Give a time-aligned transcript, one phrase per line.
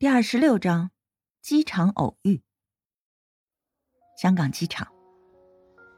[0.00, 0.92] 第二十六章，
[1.42, 2.42] 机场偶遇。
[4.16, 4.86] 香港机场，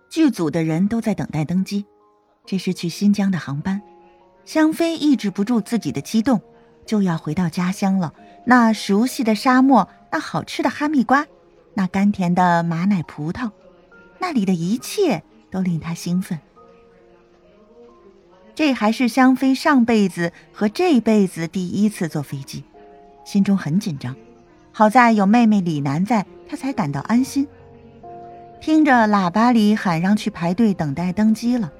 [0.08, 1.84] 剧组的人都在等待登机，
[2.46, 3.82] 这是去新疆的航班。
[4.46, 6.41] 香妃抑制不住自己的激动，
[6.86, 8.14] 就要回到家乡了。
[8.46, 11.27] 那熟悉的沙漠，那好吃的哈密瓜，
[11.75, 13.51] 那甘甜的马奶葡萄，
[14.19, 16.41] 那里的一切都令她兴奋。
[18.55, 22.64] 这还是香妃上辈子和这辈子第一次坐飞机。
[23.30, 24.16] 心中很紧张，
[24.72, 27.46] 好在有妹妹李楠在，她才感到安心。
[28.61, 31.71] 听着喇叭里喊让去排队等待登机了，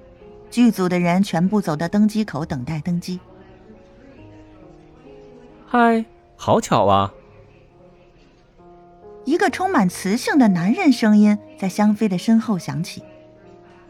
[0.49, 3.19] 剧组的人全部走到登机口等待登机。
[5.67, 6.05] 嗨，
[6.37, 7.13] 好巧啊！
[9.25, 13.03] 一个充满磁性的男人声音在香妃的身后响起，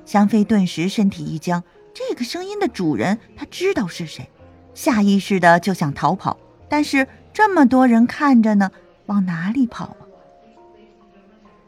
[0.07, 1.63] 香妃顿时身体一僵。
[1.93, 4.31] 这个声音的主人，她知道是谁，
[4.73, 7.07] 下意识的就想逃跑，但是。
[7.41, 8.71] 这么多人看着呢，
[9.07, 9.97] 往哪里跑啊？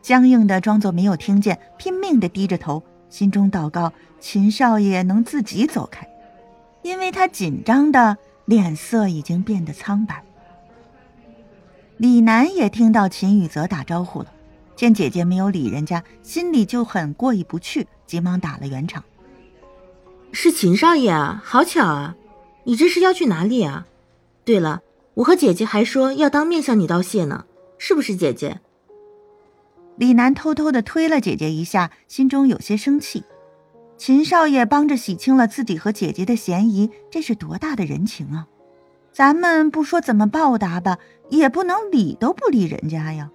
[0.02, 6.06] 僵硬的装作没有听见，拼命的低着头，心中祷告秦少爷能自己走开，
[6.82, 10.22] 因为他紧张的脸色已经变得苍白。
[11.96, 14.26] 李楠也听到秦宇泽打招呼了，
[14.76, 19.02] 见姐姐没有理人家，心里就很过意不去，急忙打了圆场
[20.32, 22.14] ：“是秦少爷啊，好巧啊！
[22.64, 23.86] 你这是要去哪里啊？
[24.44, 24.82] 对了。”
[25.14, 27.44] 我和姐姐还说要当面向你道谢呢，
[27.78, 28.60] 是不是姐姐？
[29.96, 33.22] 李楠偷偷的推了姐姐一下，心中有些生气。
[33.98, 38.48] 秦少爷帮着洗清了自己和姐姐的嫌疑，这是多大的人情啊！
[39.12, 43.30] 咱们不说怎么报答吧，也不能理都不理人家呀。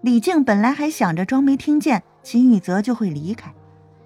[0.00, 3.54] 李静本来还想着装没听见，秦宇泽就会离开，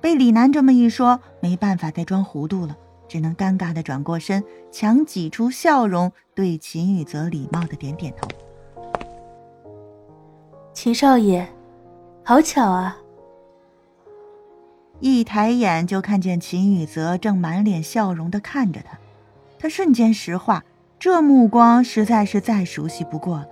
[0.01, 2.77] 被李楠这么一说，没办法再装糊涂了。
[3.09, 8.29] 只能尴尬的转过身，强挤出笑容，对秦宇泽礼貌的点点头。
[10.73, 11.49] 秦少爷，
[12.23, 12.99] 好巧啊！
[15.01, 18.99] 一抬眼就看见秦宇泽正满脸笑容的看着他，
[19.59, 20.65] 他瞬间石化，
[20.99, 23.47] 这目光实在是再熟悉不过了。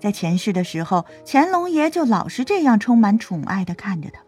[0.00, 4.20] 在前世的时候，乾隆爷就老是这样充满宠爱的看着他。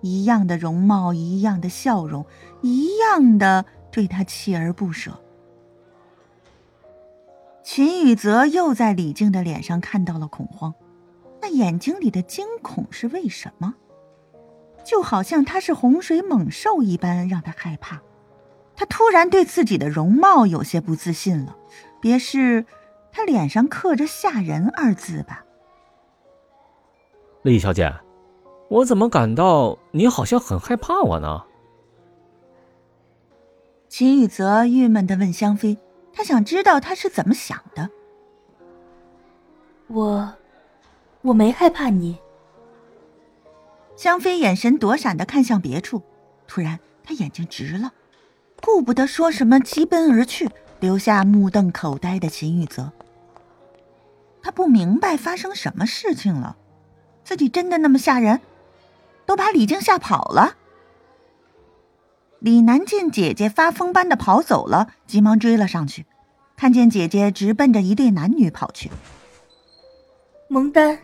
[0.00, 2.24] 一样的容貌，一样的笑容，
[2.62, 5.18] 一样的对他锲而不舍。
[7.62, 10.74] 秦宇泽又在李靖的脸上看到了恐慌，
[11.42, 13.74] 那眼睛里的惊恐是为什么？
[14.84, 18.00] 就好像他是洪水猛兽一般，让他害怕。
[18.74, 21.56] 他突然对自己的容貌有些不自信了，
[22.00, 22.64] 别是
[23.12, 25.44] 他脸上刻着“吓人”二字吧？
[27.42, 27.92] 李小姐。
[28.68, 31.44] 我怎么感到你好像很害怕我呢？
[33.88, 35.78] 秦雨泽郁闷的问香妃，
[36.12, 37.88] 他想知道他是怎么想的。
[39.86, 40.34] 我，
[41.22, 42.18] 我没害怕你。
[43.96, 46.02] 香妃眼神躲闪的看向别处，
[46.46, 47.92] 突然她眼睛直了，
[48.62, 52.92] 顾不得说什么，疾奔而去，留下目瞪口呆的秦宇泽。
[54.42, 56.56] 他不明白发生什么事情了，
[57.24, 58.40] 自己真的那么吓人？
[59.28, 60.56] 都把李靖吓跑了。
[62.38, 66.06] 李楠见姐姐发疯般的跑走了，急忙追了上去，
[66.56, 68.90] 看见姐姐直奔着一对男女跑去。
[70.48, 71.00] 蒙丹，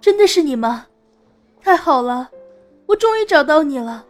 [0.00, 0.86] 真的是你吗？
[1.60, 2.30] 太好了，
[2.86, 4.06] 我终于找到你了。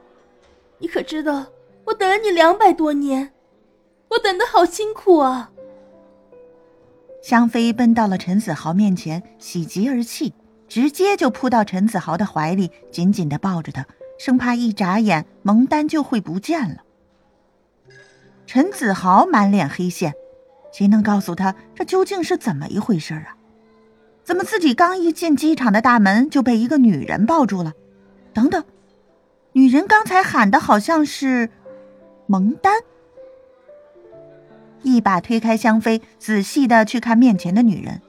[0.79, 1.45] 你可知道，
[1.87, 3.33] 我等了你两百多年，
[4.11, 5.51] 我等的好辛苦啊！
[7.21, 10.33] 香妃奔到了陈子豪面前，喜极而泣。
[10.71, 13.85] 直接就扑到陈子豪的怀里，紧紧的抱着他，
[14.21, 16.77] 生怕一眨眼蒙丹就会不见了。
[18.47, 20.15] 陈子豪满脸黑线，
[20.73, 23.37] 谁能告诉他这究竟是怎么一回事啊？
[24.23, 27.73] 怎么自己刚一进机场的大门就被一个女人抱住了？
[28.33, 28.63] 等等，
[29.53, 31.51] 女人刚才喊的好像是
[32.27, 32.81] 蒙丹。
[34.83, 38.01] 一把推开香妃，仔细的去看面前的女人，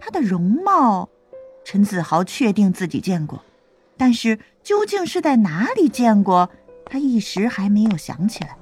[0.00, 1.08] 她的容貌。
[1.64, 3.42] 陈子豪确定自己见过，
[3.96, 6.50] 但是究竟是在哪里见过，
[6.86, 8.56] 他一时还没有想起来。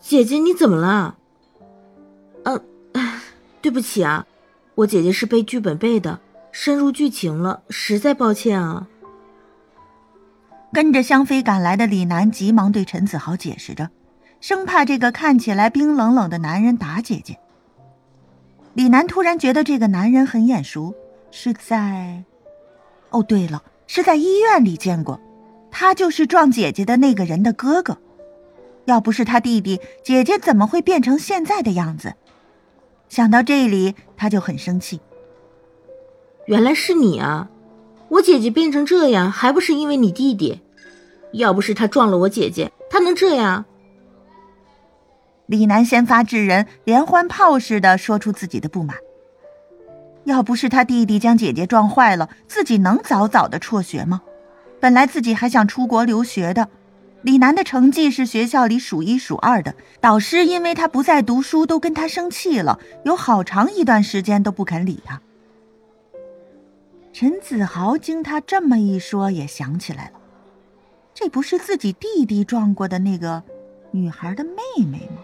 [0.00, 1.16] 姐姐，你怎么了？
[2.44, 2.60] 嗯，
[3.60, 4.26] 对不起啊，
[4.74, 6.20] 我姐姐是背剧本背的，
[6.50, 8.88] 深入剧情了，实在抱歉啊。
[10.72, 13.90] 跟着香妃赶来的李楠急忙对陈子豪解释着，
[14.40, 17.38] 生怕这个看起来冰冷冷的男人打姐姐。
[18.74, 20.94] 李楠突然觉得这个男人很眼熟。
[21.30, 22.22] 是在，
[23.10, 25.20] 哦，对了，是在医院里见过，
[25.70, 27.98] 他就是撞姐姐的那个人的哥哥。
[28.86, 32.14] 要不是他弟弟，姐姐怎么会变成现在的样子？
[33.08, 35.00] 想到这里，他就很生气。
[36.46, 37.50] 原来是你啊！
[38.08, 40.60] 我姐姐变成这样，还不是因为你弟弟？
[41.32, 43.64] 要不是他撞了我姐姐，他能这样？
[45.46, 48.96] 李楠先发制人，连环炮似的说出自己的不满。
[50.26, 54.22] 要不是他弟弟将姐姐撞坏了，自己能早早的辍学吗？
[54.80, 56.68] 本来自己还想出国留学的。
[57.22, 65.20] 李楠的成绩是学校里数一数二的，导师因为他不再读书都跟他生气了，有好长一段时间都不肯理他。
[67.12, 70.20] 陈子豪经他这么一说，也想起来了，
[71.14, 73.42] 这不是自己弟弟撞过的那个
[73.92, 75.22] 女孩的妹妹吗？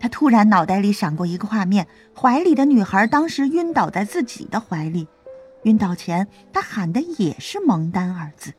[0.00, 1.86] 他突然脑袋里闪过一个画面，
[2.18, 5.06] 怀里的女孩当时晕倒在自己的怀里，
[5.64, 8.54] 晕倒前他喊的也是“蒙丹”二字。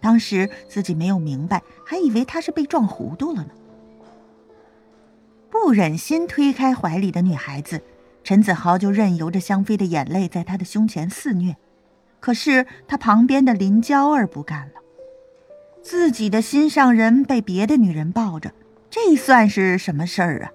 [0.00, 3.50] 当时自己没有明白，还以为他是被撞糊涂了呢。
[5.50, 7.82] 不忍心推开怀里的女孩子，
[8.24, 11.56] 陈子豪就任由着香妃的眼泪在他的胸前肆虐。
[12.18, 14.80] 可是他旁边的林娇儿不干了，
[15.82, 18.52] 自己的心上人被别的女人抱着，
[18.96, 20.52] 这算是什么事儿啊？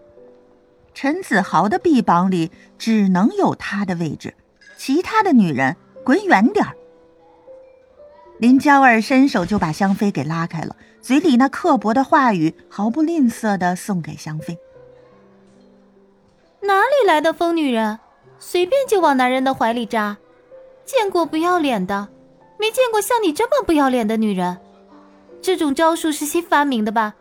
[0.95, 2.49] 陈子豪的臂膀里
[2.79, 4.33] 只能有他的位置，
[4.75, 6.75] 其他的女人滚远点儿。
[8.39, 14.57] 林娇儿伸手就把香妃给拉开了，嘴里那刻薄的话语毫不吝啬的送给香妃。
[16.61, 17.99] 哪里来的疯女人，
[18.39, 20.17] 随便就往男人的怀里扎？
[20.83, 22.09] 见过不要脸的，
[22.59, 24.57] 没见过像你这么不要脸的女人。
[25.43, 27.13] 这种招数是新发明的吧？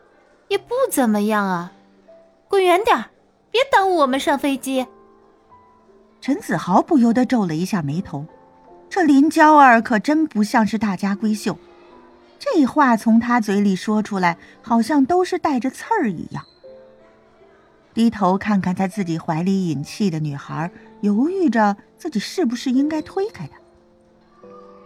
[0.50, 1.72] 也不怎么样啊！
[2.48, 3.04] 滚远点儿，
[3.52, 4.84] 别耽误我们上飞机。
[6.20, 8.26] 陈子豪不由得皱了一下眉头。
[8.88, 11.56] 这林娇儿可真不像是大家闺秀，
[12.40, 16.44] 这话从她嘴里说出来，好像都是带着刺儿一样。
[17.94, 20.68] 低头看看在自己怀里引气的女孩，
[21.02, 23.60] 犹豫着自己是不是应该推开她。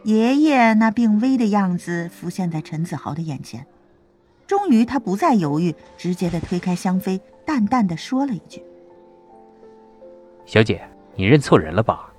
[0.03, 3.65] 爷爷那病危的样子浮现在陈子豪的眼前，
[4.47, 8.63] 终于他不再犹豫，直接的推开香妃，淡淡的说了一句
[10.45, 10.87] ：“小姐，
[11.17, 12.13] 你认错人了吧？”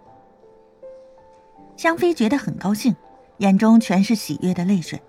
[1.78, 2.96] 香妃觉得很高兴，
[3.38, 5.02] 眼中全是喜悦的泪水。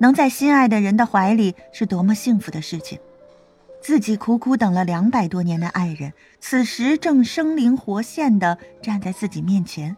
[0.00, 2.98] 能在心爱的人的怀里，是多么幸福的事情！
[3.80, 9.96] 自己苦苦等了两百多年的爱人，此时正生灵活现的站在自己面前，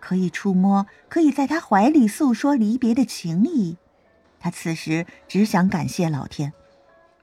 [0.00, 3.76] 可以触摸，可以在他怀里诉说离别的情谊。
[4.40, 6.52] 他此时只想感谢老天，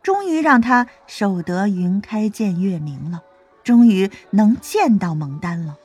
[0.04, 3.24] 终于让他守得云开见月明了，
[3.64, 5.78] 终于能见到蒙丹了。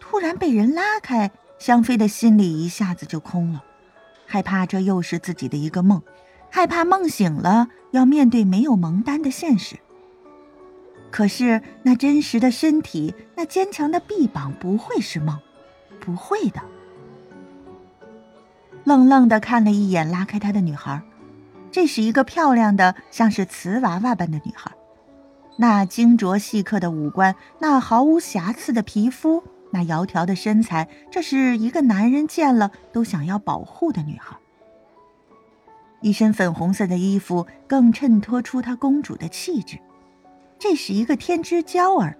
[0.00, 3.64] 突然被人拉开，香妃的心里一下子就空了，
[4.26, 6.02] 害怕这又是自己的一个梦，
[6.50, 9.76] 害怕梦醒了要面对没有蒙丹的现实。
[11.10, 15.38] 可是那真实的身体，那坚强的臂膀不会是梦，
[15.98, 16.60] 不会的。
[18.86, 21.02] 愣愣的看了一眼拉开他的女孩，
[21.72, 24.70] 这是一个漂亮的像是瓷娃娃般的女孩，
[25.56, 29.42] 那精琢细刻的五官，那毫无瑕疵的皮肤。
[29.72, 34.36] 那窈窕的身材，这是一个男人见了都想要保护的女孩。
[36.00, 39.80] 一身粉红色的衣服更衬托出她公主的气质。
[40.60, 42.16] 这是一个天之娇儿，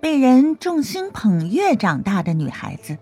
[0.00, 2.96] 被人众星捧月长大的女孩子。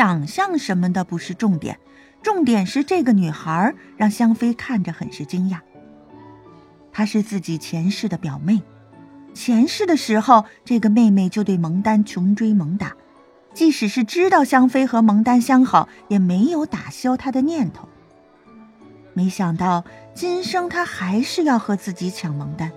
[0.00, 1.78] 长相什么的不是重点，
[2.22, 5.58] 重点是这个女孩让香妃看着很是惊讶。
[6.90, 8.62] 她是自己前世的表妹。
[9.34, 12.94] 前世的时候，这个妹妹就对蒙丹穷追猛打，
[13.52, 17.86] 即使是知道香妃和蒙丹相好，也没有打消她的念头。
[19.12, 22.72] 没想到今生她还是要和自己抢蒙丹。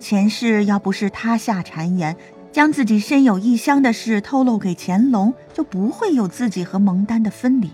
[0.00, 2.16] 前世要不是她下谗言，
[2.52, 7.70] 将自己身有异乡的事透露给乾隆，就不会有自己和蒙丹的分离。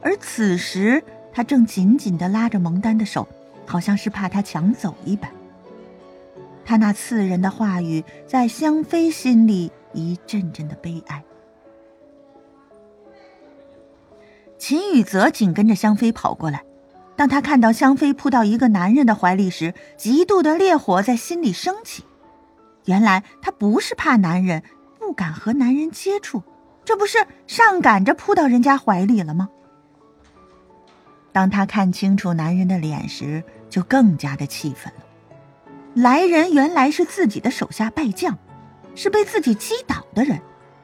[0.00, 3.28] 而此时，他正紧紧地拉着蒙丹的手，
[3.66, 5.30] 好像是怕他抢走一般。
[6.64, 11.22] 他那刺人的话语，在香妃心里一阵阵的悲哀。
[14.56, 16.64] 秦宇泽紧跟着香妃跑过来，
[17.16, 22.02] 当他看到香妃扑到一个男人的怀里时，极度的烈火在心里升起。
[22.84, 24.62] 原来他不是怕男人，
[24.98, 26.42] 不敢和男人接触，
[26.84, 29.48] 这不是上赶着扑到人家怀里了吗？
[31.32, 35.00] 当他看清楚男人的脸时，就更加的气愤了。
[35.94, 38.38] 来人原来是自己的手下败将，
[38.94, 40.40] 是被自己击倒的人，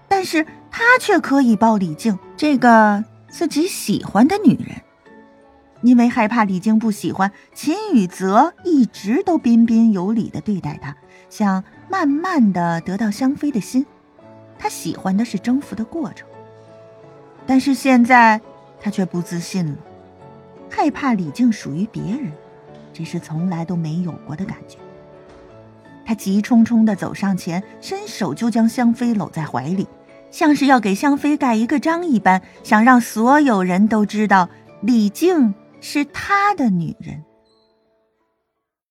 [0.09, 4.83] 但是他却可以抱李靖这个自己喜欢的女人。
[5.83, 10.97] 因为害怕李靖不喜欢，秦雨泽一直都彬彬有礼的对待他，
[11.31, 13.87] 想慢慢的得到香妃的心。
[14.59, 16.29] 他喜欢的是征服的过程，
[17.47, 18.39] 但是现在
[18.79, 19.79] 他却不自信了，
[20.69, 22.31] 害怕李靖属于别人，
[22.93, 24.77] 这是从来都没有过的感觉。
[26.05, 29.87] 他急冲冲的走上前，伸手就将香妃搂在怀里，
[30.31, 34.49] 像是要给香妃盖一个章一般，想让所有人都知道
[34.83, 37.23] 李靖是他的女人。